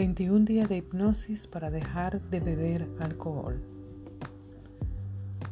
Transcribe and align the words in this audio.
21 0.00 0.46
días 0.46 0.66
de 0.66 0.78
hipnosis 0.78 1.46
para 1.46 1.70
dejar 1.70 2.22
de 2.30 2.40
beber 2.40 2.88
alcohol. 3.00 3.60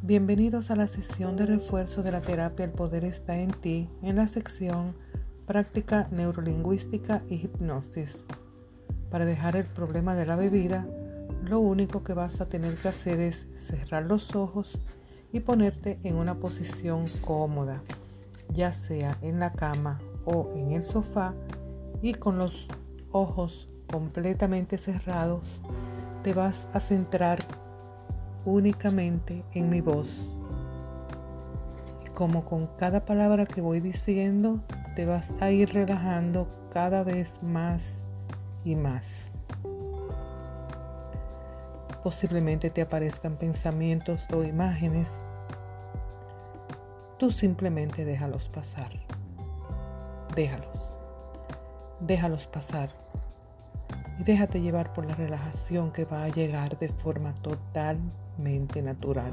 Bienvenidos 0.00 0.70
a 0.70 0.76
la 0.76 0.86
sesión 0.86 1.36
de 1.36 1.44
refuerzo 1.44 2.02
de 2.02 2.12
la 2.12 2.22
terapia 2.22 2.64
El 2.64 2.70
Poder 2.70 3.04
está 3.04 3.38
en 3.38 3.50
ti 3.50 3.90
en 4.00 4.16
la 4.16 4.26
sección 4.26 4.94
Práctica 5.46 6.08
Neurolingüística 6.12 7.22
y 7.28 7.34
Hipnosis. 7.34 8.24
Para 9.10 9.26
dejar 9.26 9.54
el 9.54 9.66
problema 9.66 10.14
de 10.14 10.24
la 10.24 10.36
bebida, 10.36 10.88
lo 11.42 11.60
único 11.60 12.02
que 12.02 12.14
vas 12.14 12.40
a 12.40 12.48
tener 12.48 12.74
que 12.76 12.88
hacer 12.88 13.20
es 13.20 13.46
cerrar 13.58 14.06
los 14.06 14.34
ojos 14.34 14.78
y 15.30 15.40
ponerte 15.40 15.98
en 16.04 16.16
una 16.16 16.40
posición 16.40 17.04
cómoda, 17.20 17.82
ya 18.54 18.72
sea 18.72 19.18
en 19.20 19.40
la 19.40 19.52
cama 19.52 20.00
o 20.24 20.50
en 20.56 20.72
el 20.72 20.84
sofá 20.84 21.34
y 22.00 22.14
con 22.14 22.38
los 22.38 22.66
ojos 23.12 23.67
completamente 23.90 24.78
cerrados, 24.78 25.62
te 26.22 26.34
vas 26.34 26.66
a 26.72 26.80
centrar 26.80 27.38
únicamente 28.44 29.44
en 29.54 29.68
mi 29.68 29.80
voz. 29.80 30.30
Y 32.04 32.08
como 32.10 32.44
con 32.44 32.66
cada 32.78 33.04
palabra 33.04 33.46
que 33.46 33.60
voy 33.60 33.80
diciendo, 33.80 34.60
te 34.94 35.06
vas 35.06 35.32
a 35.40 35.50
ir 35.50 35.72
relajando 35.72 36.48
cada 36.72 37.02
vez 37.02 37.34
más 37.42 38.04
y 38.64 38.76
más. 38.76 39.32
Posiblemente 42.02 42.70
te 42.70 42.82
aparezcan 42.82 43.36
pensamientos 43.36 44.26
o 44.32 44.42
imágenes. 44.42 45.10
Tú 47.18 47.30
simplemente 47.30 48.04
déjalos 48.04 48.48
pasar. 48.48 48.90
Déjalos. 50.34 50.94
Déjalos 52.00 52.46
pasar 52.46 53.07
y 54.18 54.24
déjate 54.24 54.60
llevar 54.60 54.92
por 54.92 55.06
la 55.06 55.14
relajación 55.14 55.92
que 55.92 56.04
va 56.04 56.24
a 56.24 56.28
llegar 56.28 56.78
de 56.78 56.88
forma 56.88 57.34
totalmente 57.34 58.82
natural. 58.82 59.32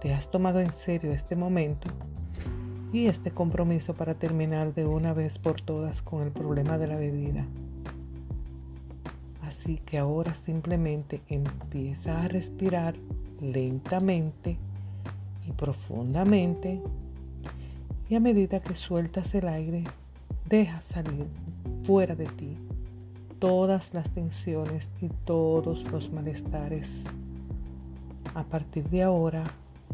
Te 0.00 0.14
has 0.14 0.30
tomado 0.30 0.60
en 0.60 0.72
serio 0.72 1.12
este 1.12 1.34
momento 1.34 1.88
y 2.92 3.06
este 3.06 3.32
compromiso 3.32 3.94
para 3.94 4.14
terminar 4.14 4.72
de 4.72 4.86
una 4.86 5.12
vez 5.12 5.38
por 5.38 5.60
todas 5.60 6.02
con 6.02 6.22
el 6.22 6.30
problema 6.30 6.78
de 6.78 6.86
la 6.86 6.96
bebida. 6.96 7.46
Así 9.42 9.78
que 9.78 9.98
ahora 9.98 10.34
simplemente 10.34 11.22
empieza 11.28 12.22
a 12.22 12.28
respirar 12.28 12.94
lentamente 13.40 14.58
y 15.46 15.52
profundamente 15.52 16.80
y 18.08 18.14
a 18.14 18.20
medida 18.20 18.60
que 18.60 18.76
sueltas 18.76 19.34
el 19.34 19.48
aire, 19.48 19.84
deja 20.48 20.80
salir 20.82 21.26
fuera 21.84 22.14
de 22.14 22.26
ti 22.26 22.58
todas 23.38 23.92
las 23.92 24.10
tensiones 24.10 24.90
y 25.02 25.10
todos 25.26 25.84
los 25.92 26.10
malestares. 26.10 27.04
A 28.34 28.42
partir 28.42 28.88
de 28.88 29.02
ahora, 29.02 29.44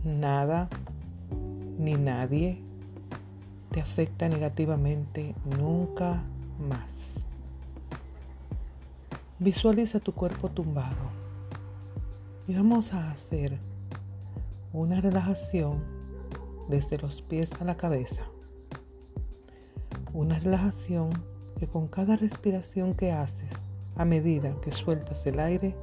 nada 0.04 0.68
ni 1.78 1.94
nadie 1.94 2.62
te 3.72 3.80
afecta 3.80 4.28
negativamente 4.28 5.34
nunca 5.58 6.22
más. 6.68 6.90
Visualiza 9.40 9.98
tu 9.98 10.12
cuerpo 10.12 10.48
tumbado 10.48 11.10
y 12.46 12.54
vamos 12.54 12.92
a 12.92 13.10
hacer 13.10 13.58
una 14.72 15.00
relajación 15.00 15.82
desde 16.68 16.98
los 16.98 17.20
pies 17.22 17.50
a 17.60 17.64
la 17.64 17.76
cabeza. 17.76 18.22
Una 20.12 20.38
relajación 20.38 21.10
que 21.60 21.66
con 21.66 21.88
cada 21.88 22.16
respiración 22.16 22.94
que 22.94 23.12
haces, 23.12 23.50
a 23.96 24.06
medida 24.06 24.58
que 24.62 24.70
sueltas 24.70 25.26
el 25.26 25.38
aire, 25.38 25.76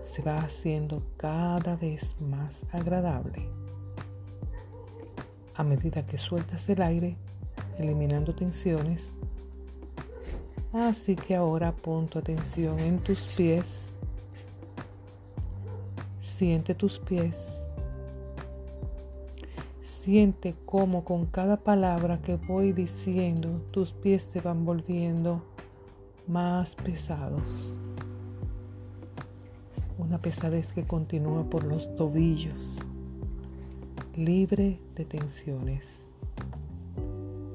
se 0.00 0.22
va 0.22 0.38
haciendo 0.38 1.02
cada 1.16 1.74
vez 1.74 2.14
más 2.20 2.62
agradable. 2.70 3.48
A 5.56 5.64
medida 5.64 6.06
que 6.06 6.16
sueltas 6.16 6.68
el 6.68 6.82
aire, 6.82 7.16
eliminando 7.78 8.32
tensiones, 8.32 9.08
así 10.72 11.16
que 11.16 11.34
ahora 11.34 11.74
pon 11.74 12.06
tu 12.06 12.20
atención 12.20 12.78
en 12.78 13.00
tus 13.00 13.18
pies, 13.36 13.92
siente 16.20 16.76
tus 16.76 17.00
pies 17.00 17.55
Siente 20.06 20.54
cómo 20.66 21.02
con 21.02 21.26
cada 21.26 21.56
palabra 21.56 22.22
que 22.22 22.36
voy 22.36 22.70
diciendo 22.70 23.60
tus 23.72 23.92
pies 23.92 24.22
se 24.22 24.40
van 24.40 24.64
volviendo 24.64 25.42
más 26.28 26.76
pesados. 26.76 27.42
Una 29.98 30.22
pesadez 30.22 30.72
que 30.72 30.86
continúa 30.86 31.50
por 31.50 31.64
los 31.64 31.92
tobillos, 31.96 32.78
libre 34.14 34.78
de 34.94 35.06
tensiones, 35.06 36.04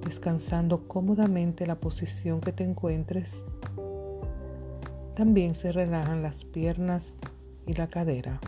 descansando 0.04 0.90
cómodamente 0.90 1.66
la 1.66 1.80
posición 1.80 2.42
que 2.42 2.52
te 2.52 2.66
encuentres. 2.66 3.46
También 5.16 5.56
se 5.56 5.72
relajan 5.72 6.22
las 6.22 6.44
piernas 6.44 7.16
y 7.66 7.76
la 7.76 7.88
cadera 7.88 8.42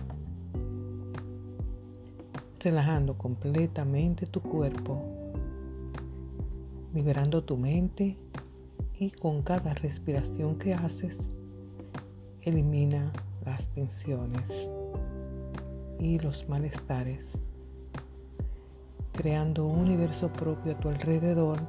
relajando 2.63 3.18
completamente 3.18 4.25
tu 4.25 4.41
cuerpo, 4.41 5.01
liberando 6.94 7.44
tu 7.44 7.57
mente 7.57 8.18
y 8.97 9.12
con 9.12 9.41
cada 9.41 9.74
respiración 9.74 10.57
que 10.57 10.74
haces, 10.74 11.18
elimina 12.41 13.12
las 13.46 13.68
tensiones 13.74 14.72
y 16.00 16.19
los 16.19 16.47
malestares, 16.47 17.38
creando 19.12 19.66
un 19.66 19.80
universo 19.80 20.31
propio 20.31 20.72
a 20.72 20.80
tu 20.80 20.88
alrededor 20.88 21.59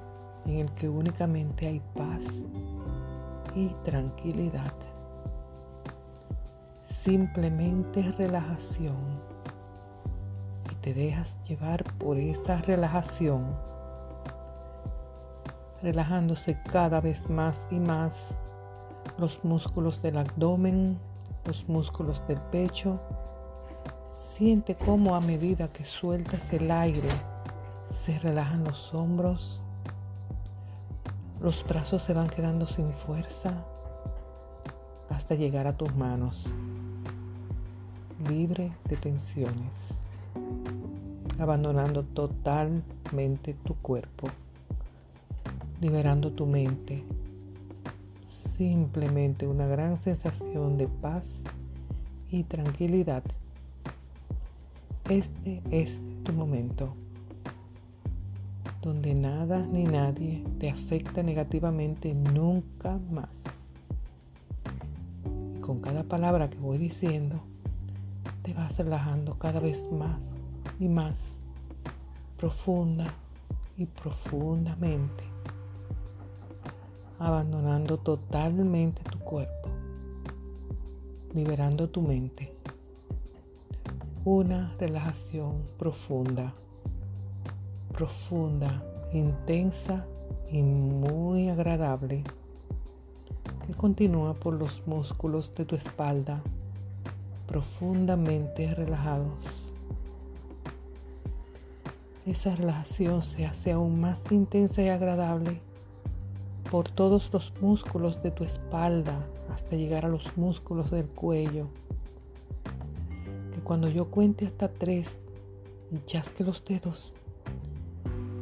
en 0.47 0.59
el 0.59 0.75
que 0.75 0.89
únicamente 0.89 1.67
hay 1.67 1.83
paz 1.97 2.23
y 3.57 3.69
tranquilidad. 3.83 4.75
Simplemente 6.85 8.13
relajación 8.13 9.34
te 10.85 10.93
dejas 10.93 11.39
llevar 11.49 11.83
por 11.97 12.19
esa 12.19 12.61
relajación, 12.61 13.57
relajándose 15.81 16.61
cada 16.71 17.01
vez 17.01 17.31
más 17.31 17.67
y 17.71 17.77
más. 17.77 18.37
Los 19.17 19.43
músculos 19.45 20.03
del 20.03 20.19
abdomen, 20.19 20.99
los 21.47 21.67
músculos 21.71 22.23
del 22.29 22.39
pecho. 22.39 23.01
Siente 24.15 24.75
cómo 24.75 25.15
a 25.15 25.23
medida 25.23 25.69
que 25.69 25.87
sueltas 25.87 26.53
el 26.53 26.71
aire 26.71 27.09
se 27.89 28.19
relajan 28.19 28.65
los 28.65 28.93
hombros, 28.93 29.63
los 31.41 31.65
brazos 31.65 32.03
se 32.03 32.13
van 32.13 32.29
quedando 32.29 32.67
sin 32.67 32.93
fuerza 32.93 33.65
hasta 35.09 35.35
llegar 35.35 35.67
a 35.67 35.79
tus 35.79 35.95
manos, 35.95 36.53
libre 38.29 38.71
de 38.85 38.97
tensiones 38.99 40.04
abandonando 41.39 42.05
totalmente 42.05 43.55
tu 43.65 43.75
cuerpo, 43.77 44.29
liberando 45.81 46.33
tu 46.33 46.47
mente. 46.47 47.05
Simplemente 48.29 49.47
una 49.47 49.67
gran 49.67 49.97
sensación 49.97 50.79
de 50.79 50.87
paz 50.87 51.43
y 52.31 52.45
tranquilidad. 52.45 53.25
Este 55.09 55.63
es 55.71 56.01
tu 56.23 56.33
momento, 56.33 56.95
donde 58.81 59.15
nada 59.15 59.67
ni 59.67 59.85
nadie 59.85 60.45
te 60.59 60.71
afecta 60.71 61.23
negativamente 61.23 62.15
nunca 62.15 62.99
más. 63.11 63.43
Y 65.57 65.61
con 65.61 65.81
cada 65.81 66.05
palabra 66.05 66.49
que 66.49 66.59
voy 66.59 66.79
diciendo, 66.79 67.43
te 68.43 68.55
vas 68.55 68.79
relajando 68.79 69.39
cada 69.39 69.59
vez 69.61 69.85
más 69.91 70.34
y 70.79 70.89
más 70.89 71.15
profunda 72.37 73.07
y 73.77 73.87
profundamente, 73.87 75.25
abandonando 77.19 77.97
totalmente 77.99 79.03
tu 79.05 79.19
cuerpo, 79.19 79.69
liberando 81.33 81.89
tu 81.89 82.03
mente. 82.03 82.53
Una 84.25 84.75
relajación 84.79 85.63
profunda, 85.79 86.55
profunda, 87.93 88.83
intensa 89.13 90.07
y 90.51 90.63
muy 90.63 91.49
agradable 91.49 92.25
que 93.67 93.75
continúa 93.75 94.35
por 94.35 94.55
los 94.55 94.87
músculos 94.87 95.55
de 95.55 95.65
tu 95.65 95.77
espalda 95.77 96.43
profundamente 97.47 98.75
relajados 98.75 99.64
esa 102.27 102.57
relación 102.57 103.23
se 103.23 103.45
hace 103.45 103.73
aún 103.73 104.01
más 104.01 104.23
intensa 104.31 104.83
y 104.83 104.89
agradable 104.89 105.61
por 106.71 106.89
todos 106.89 107.31
los 107.33 107.53
músculos 107.61 108.23
de 108.23 108.31
tu 108.31 108.45
espalda 108.45 109.27
hasta 109.53 109.77
llegar 109.77 110.07
a 110.07 110.09
los 110.09 110.37
músculos 110.37 110.91
del 110.91 111.07
cuello. 111.07 111.67
Que 113.53 113.61
cuando 113.61 113.89
yo 113.89 114.11
cuente 114.11 114.47
hasta 114.47 114.69
tres 114.69 115.09
y 115.91 115.99
chasque 116.07 116.45
los 116.45 116.65
dedos, 116.65 117.15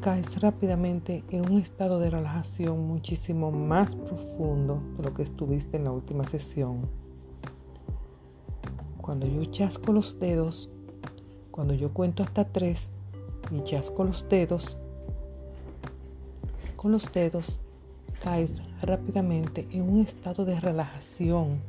caes 0.01 0.41
rápidamente 0.41 1.25
en 1.31 1.51
un 1.51 1.59
estado 1.59 1.99
de 1.99 2.11
relajación 2.11 2.87
muchísimo 2.87 3.51
más 3.51 3.97
profundo 3.97 4.81
de 4.97 5.03
lo 5.03 5.15
que 5.15 5.23
estuviste 5.23 5.77
en 5.77 5.85
la 5.85 5.93
última 5.93 6.25
sesión. 6.25 6.89
Cuando 9.01 9.27
yo 9.27 9.45
chasco 9.47 9.93
los 9.93 10.21
dedos, 10.21 10.71
cuando 11.51 11.75
yo 11.75 11.93
cuento 11.93 12.23
hasta 12.23 12.45
tres 12.45 12.92
y 13.53 13.63
chasco 13.65 14.05
los 14.05 14.29
dedos, 14.29 14.77
con 16.77 16.93
los 16.93 17.13
dedos 17.13 17.59
caes 18.23 18.63
rápidamente 18.83 19.69
en 19.73 19.83
un 19.83 20.01
estado 20.01 20.45
de 20.45 20.59
relajación 20.61 21.61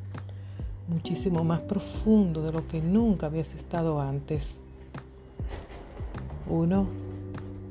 muchísimo 0.88 1.44
más 1.44 1.62
profundo 1.62 2.44
de 2.44 2.52
lo 2.52 2.68
que 2.68 2.82
nunca 2.82 3.28
habías 3.28 3.54
estado 3.54 4.00
antes. 4.00 4.48
Uno, 6.50 6.88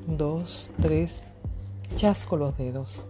dos, 0.07 0.69
tres, 0.81 1.21
chasco 1.95 2.37
los 2.37 2.57
dedos. 2.57 3.05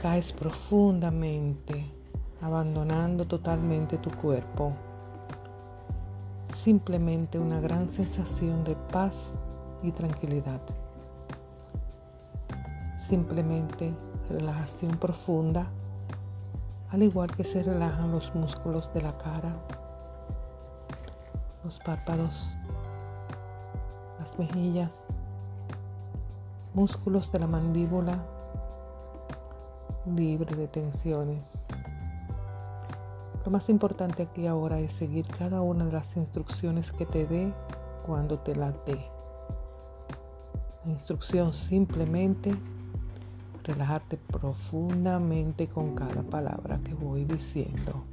Caes 0.00 0.32
profundamente, 0.32 1.84
abandonando 2.40 3.26
totalmente 3.26 3.98
tu 3.98 4.10
cuerpo. 4.10 4.72
Simplemente 6.64 7.38
una 7.38 7.60
gran 7.60 7.88
sensación 7.88 8.64
de 8.64 8.74
paz 8.90 9.14
y 9.80 9.92
tranquilidad. 9.92 10.60
Simplemente 12.96 13.94
relajación 14.28 14.90
profunda, 14.96 15.70
al 16.90 17.04
igual 17.04 17.30
que 17.30 17.44
se 17.44 17.62
relajan 17.62 18.10
los 18.10 18.34
músculos 18.34 18.92
de 18.92 19.02
la 19.02 19.16
cara, 19.18 19.54
los 21.62 21.78
párpados, 21.78 22.56
mejillas, 24.36 24.90
músculos 26.74 27.30
de 27.30 27.38
la 27.38 27.46
mandíbula 27.46 28.18
libre 30.06 30.56
de 30.56 30.66
tensiones. 30.66 31.57
Lo 33.48 33.52
más 33.52 33.70
importante 33.70 34.24
aquí 34.24 34.46
ahora 34.46 34.78
es 34.78 34.92
seguir 34.92 35.26
cada 35.26 35.62
una 35.62 35.86
de 35.86 35.92
las 35.92 36.18
instrucciones 36.18 36.92
que 36.92 37.06
te 37.06 37.26
dé 37.26 37.50
cuando 38.04 38.38
te 38.40 38.54
la 38.54 38.72
dé. 38.84 38.98
La 40.84 40.92
instrucción 40.92 41.54
simplemente 41.54 42.54
relajarte 43.64 44.18
profundamente 44.18 45.66
con 45.66 45.94
cada 45.94 46.22
palabra 46.24 46.78
que 46.84 46.92
voy 46.92 47.24
diciendo. 47.24 48.04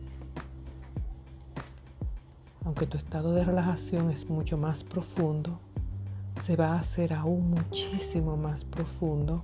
Aunque 2.63 2.87
tu 2.87 2.97
estado 2.97 3.33
de 3.33 3.43
relajación 3.43 4.11
es 4.11 4.29
mucho 4.29 4.57
más 4.57 4.85
profundo, 4.85 5.59
se 6.43 6.55
va 6.55 6.75
a 6.75 6.79
hacer 6.79 7.11
aún 7.11 7.49
muchísimo 7.49 8.37
más 8.37 8.63
profundo 8.63 9.43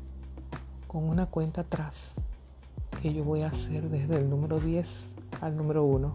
con 0.87 1.03
una 1.03 1.25
cuenta 1.25 1.61
atrás 1.61 2.13
que 3.01 3.13
yo 3.13 3.25
voy 3.25 3.41
a 3.41 3.47
hacer 3.47 3.89
desde 3.89 4.15
el 4.15 4.29
número 4.29 4.57
10 4.57 5.11
al 5.41 5.57
número 5.57 5.83
1. 5.83 6.13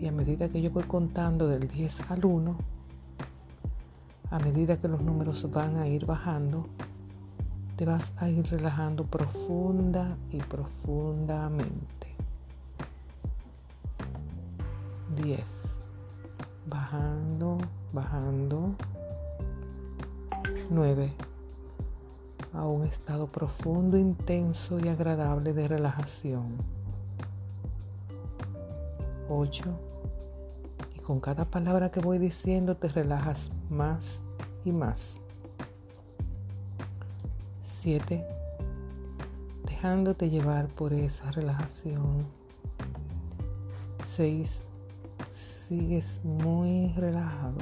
Y 0.00 0.06
a 0.06 0.12
medida 0.12 0.48
que 0.48 0.60
yo 0.60 0.70
voy 0.70 0.84
contando 0.84 1.46
del 1.46 1.68
10 1.68 2.10
al 2.10 2.24
1, 2.24 2.56
a 4.30 4.38
medida 4.40 4.78
que 4.78 4.88
los 4.88 5.02
números 5.02 5.50
van 5.50 5.76
a 5.76 5.86
ir 5.86 6.06
bajando, 6.06 6.66
te 7.76 7.84
vas 7.84 8.12
a 8.16 8.28
ir 8.28 8.44
relajando 8.46 9.04
profunda 9.04 10.16
y 10.30 10.38
profundamente. 10.38 12.08
10 15.22 15.68
bajando, 16.68 17.58
bajando. 17.92 18.74
9. 20.70 21.12
A 22.52 22.66
un 22.66 22.84
estado 22.84 23.26
profundo, 23.26 23.96
intenso 23.96 24.78
y 24.78 24.88
agradable 24.88 25.52
de 25.52 25.68
relajación. 25.68 26.77
8. 29.28 29.64
Y 30.96 31.00
con 31.00 31.20
cada 31.20 31.44
palabra 31.44 31.90
que 31.90 32.00
voy 32.00 32.18
diciendo 32.18 32.76
te 32.76 32.88
relajas 32.88 33.50
más 33.70 34.22
y 34.64 34.72
más. 34.72 35.20
7. 37.62 38.24
Dejándote 39.64 40.30
llevar 40.30 40.68
por 40.68 40.92
esa 40.92 41.30
relajación. 41.30 42.26
6 44.16 44.62
sigues 45.32 46.18
muy 46.24 46.92
relajado. 46.96 47.58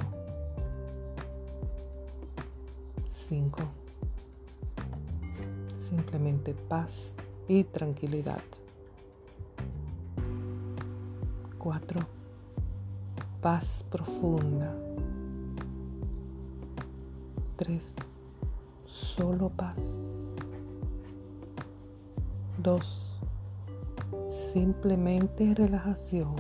5. 3.29 3.61
Simplemente 5.89 6.55
paz 6.55 7.13
y 7.49 7.65
tranquilidad. 7.65 8.41
4. 11.67 11.99
Paz 13.43 13.85
profunda. 13.91 14.73
3. 17.57 17.83
Solo 18.85 19.49
paz. 19.49 19.75
2. 22.63 23.27
Simplemente 24.53 25.57
relajación. 25.57 26.37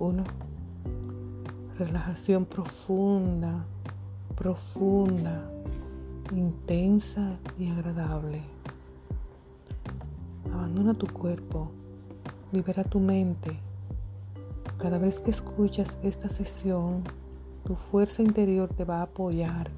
Uno, 0.00 0.24
relajación 1.78 2.44
profunda, 2.44 3.64
profunda, 4.34 5.52
intensa 6.32 7.38
y 7.60 7.70
agradable. 7.70 8.42
Abandona 10.52 10.94
tu 10.94 11.06
cuerpo, 11.06 11.70
libera 12.54 12.84
tu 12.84 13.00
mente. 13.00 13.50
Cada 14.78 14.96
vez 14.96 15.18
que 15.18 15.32
escuchas 15.32 15.88
esta 16.04 16.28
sesión, 16.28 17.02
tu 17.64 17.74
fuerza 17.74 18.22
interior 18.22 18.68
te 18.68 18.84
va 18.84 18.98
a 18.98 19.02
apoyar 19.02 19.68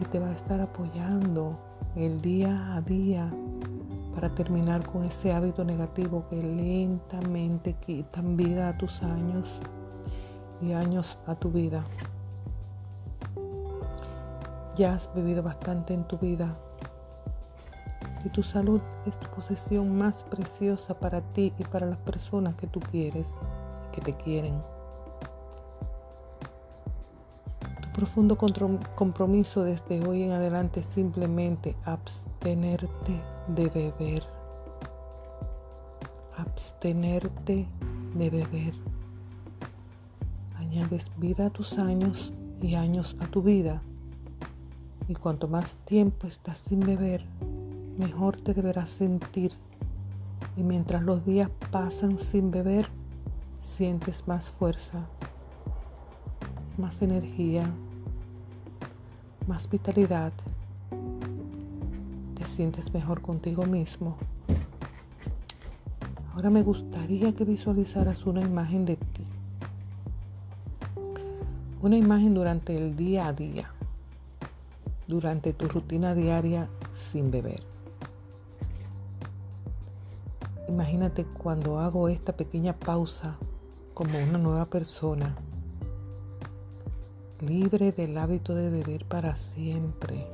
y 0.00 0.04
te 0.04 0.20
va 0.20 0.28
a 0.28 0.32
estar 0.32 0.60
apoyando 0.60 1.58
el 1.96 2.20
día 2.20 2.76
a 2.76 2.80
día 2.80 3.28
para 4.14 4.32
terminar 4.32 4.88
con 4.88 5.02
ese 5.02 5.32
hábito 5.32 5.64
negativo 5.64 6.24
que 6.30 6.40
lentamente 6.40 7.74
quitan 7.84 8.36
vida 8.36 8.68
a 8.68 8.78
tus 8.78 9.02
años 9.02 9.60
y 10.62 10.72
años 10.72 11.18
a 11.26 11.34
tu 11.34 11.50
vida. 11.50 11.82
Ya 14.76 14.94
has 14.94 15.12
bebido 15.12 15.42
bastante 15.42 15.92
en 15.92 16.04
tu 16.04 16.18
vida 16.18 16.56
y 18.24 18.28
tu 18.28 18.42
salud 18.42 18.80
es 19.06 19.18
tu 19.18 19.28
posesión 19.30 19.96
más 19.96 20.22
preciosa 20.24 20.98
para 20.98 21.20
ti 21.32 21.52
y 21.58 21.64
para 21.64 21.86
las 21.86 21.98
personas 21.98 22.54
que 22.54 22.66
tú 22.66 22.80
quieres 22.80 23.38
y 23.88 23.94
que 23.94 24.00
te 24.00 24.12
quieren. 24.12 24.62
Tu 27.82 27.88
profundo 27.92 28.36
compromiso 28.36 29.64
desde 29.64 30.06
hoy 30.06 30.22
en 30.22 30.32
adelante 30.32 30.80
es 30.80 30.86
simplemente 30.86 31.76
abstenerte 31.84 33.22
de 33.48 33.68
beber. 33.68 34.22
Abstenerte 36.36 37.66
de 38.14 38.30
beber. 38.30 38.74
Añades 40.56 41.10
vida 41.18 41.46
a 41.46 41.50
tus 41.50 41.78
años 41.78 42.34
y 42.60 42.74
años 42.74 43.16
a 43.20 43.26
tu 43.26 43.42
vida. 43.42 43.82
Y 45.08 45.14
cuanto 45.14 45.48
más 45.48 45.76
tiempo 45.86 46.28
estás 46.28 46.58
sin 46.58 46.80
beber, 46.80 47.26
mejor 47.98 48.36
te 48.36 48.54
deberás 48.54 48.90
sentir. 48.90 49.52
Y 50.56 50.62
mientras 50.62 51.02
los 51.02 51.24
días 51.24 51.50
pasan 51.70 52.18
sin 52.18 52.50
beber, 52.50 52.88
sientes 53.58 54.26
más 54.26 54.50
fuerza, 54.50 55.06
más 56.76 57.02
energía, 57.02 57.70
más 59.46 59.68
vitalidad 59.68 60.32
sientes 62.60 62.92
mejor 62.92 63.22
contigo 63.22 63.64
mismo. 63.64 64.16
Ahora 66.34 66.50
me 66.50 66.62
gustaría 66.62 67.34
que 67.34 67.44
visualizaras 67.44 68.26
una 68.26 68.42
imagen 68.42 68.84
de 68.84 68.96
ti. 68.96 69.24
Una 71.80 71.96
imagen 71.96 72.34
durante 72.34 72.76
el 72.76 72.96
día 72.96 73.28
a 73.28 73.32
día, 73.32 73.72
durante 75.08 75.54
tu 75.54 75.68
rutina 75.68 76.14
diaria 76.14 76.68
sin 76.92 77.30
beber. 77.30 77.69
Imagínate 80.70 81.24
cuando 81.24 81.80
hago 81.80 82.08
esta 82.08 82.36
pequeña 82.36 82.78
pausa 82.78 83.36
como 83.92 84.16
una 84.20 84.38
nueva 84.38 84.66
persona, 84.66 85.34
libre 87.40 87.90
del 87.90 88.16
hábito 88.16 88.54
de 88.54 88.70
beber 88.70 89.04
para 89.04 89.34
siempre. 89.34 90.28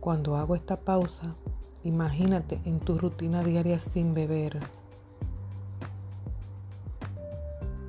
Cuando 0.00 0.34
hago 0.34 0.56
esta 0.56 0.80
pausa, 0.80 1.36
imagínate 1.84 2.60
en 2.64 2.80
tu 2.80 2.98
rutina 2.98 3.44
diaria 3.44 3.78
sin 3.78 4.12
beber, 4.12 4.58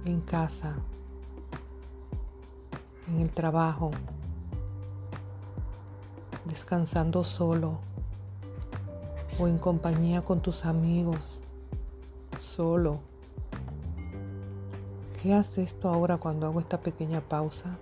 en 0.06 0.22
casa, 0.22 0.76
en 3.08 3.22
el 3.22 3.32
trabajo, 3.32 3.90
descansando 6.46 7.24
solo 7.24 7.80
o 9.42 9.48
en 9.48 9.58
compañía 9.58 10.22
con 10.22 10.40
tus 10.40 10.66
amigos, 10.66 11.40
solo. 12.40 13.00
¿Qué 15.20 15.34
hace 15.34 15.64
esto 15.64 15.90
ahora 15.90 16.18
cuando 16.18 16.46
hago 16.46 16.60
esta 16.60 16.80
pequeña 16.80 17.22
pausa? 17.22 17.76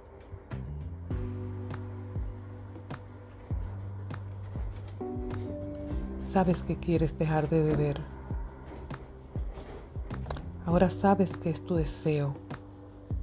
Sabes 6.32 6.64
que 6.64 6.78
quieres 6.78 7.18
dejar 7.18 7.50
de 7.50 7.62
beber. 7.62 8.00
Ahora 10.66 10.90
sabes 10.90 11.36
que 11.36 11.50
es 11.50 11.66
tu 11.66 11.76
deseo, 11.76 12.36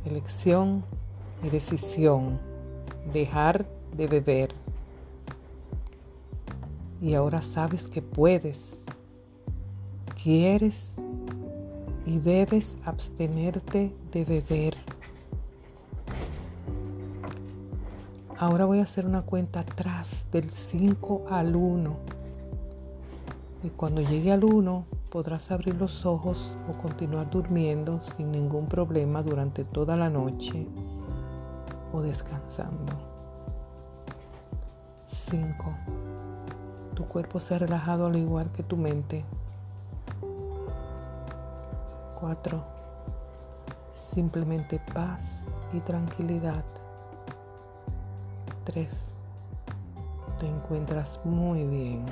elección 0.05 0.85
y 1.43 1.49
decisión. 1.49 2.39
Dejar 3.15 3.67
de 3.97 4.07
beber. 4.09 4.55
Y 7.07 7.15
ahora 7.15 7.41
sabes 7.41 7.87
que 7.87 8.03
puedes, 8.03 8.81
quieres 10.21 10.93
y 12.05 12.19
debes 12.19 12.75
abstenerte 12.85 13.95
de 14.11 14.25
beber. 14.25 14.75
Ahora 18.37 18.65
voy 18.65 18.81
a 18.81 18.83
hacer 18.83 19.07
una 19.07 19.23
cuenta 19.23 19.61
atrás 19.61 20.27
del 20.33 20.51
5 20.51 21.27
al 21.31 21.55
1. 21.55 21.97
Y 23.63 23.69
cuando 23.69 24.01
llegue 24.01 24.33
al 24.33 24.43
1 24.43 24.85
podrás 25.09 25.53
abrir 25.53 25.77
los 25.77 26.05
ojos 26.05 26.57
o 26.69 26.77
continuar 26.77 27.31
durmiendo 27.31 28.01
sin 28.01 28.33
ningún 28.33 28.67
problema 28.67 29.23
durante 29.23 29.63
toda 29.63 29.97
la 29.97 30.11
noche 30.11 30.67
o 31.93 32.03
descansando. 32.03 32.95
5. 35.07 35.96
Cuerpo 37.17 37.41
se 37.41 37.55
ha 37.55 37.59
relajado 37.59 38.05
al 38.05 38.17
igual 38.17 38.53
que 38.53 38.63
tu 38.63 38.77
mente. 38.77 39.25
4. 42.21 42.63
Simplemente 43.95 44.79
paz 44.93 45.41
y 45.73 45.81
tranquilidad. 45.81 46.63
3. 48.65 48.91
Te 50.39 50.47
encuentras 50.47 51.19
muy 51.25 51.65
bien. 51.65 52.05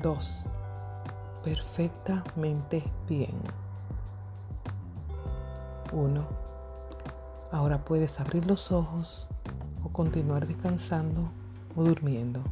2. 0.00 0.46
Perfectamente 1.42 2.84
bien. 3.08 3.34
1. 5.92 6.24
Ahora 7.50 7.84
puedes 7.84 8.20
abrir 8.20 8.46
los 8.46 8.70
ojos 8.70 9.26
o 9.82 9.88
continuar 9.88 10.46
descansando 10.46 11.32
o 11.76 11.84
durmiendo. 11.84 12.42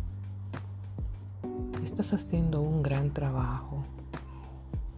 Estás 1.82 2.12
haciendo 2.12 2.60
un 2.60 2.82
gran 2.82 3.10
trabajo. 3.10 3.84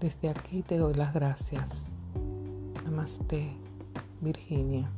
Desde 0.00 0.28
aquí 0.28 0.62
te 0.62 0.78
doy 0.78 0.94
las 0.94 1.14
gracias. 1.14 1.84
Namaste, 2.84 3.56
Virginia. 4.20 4.90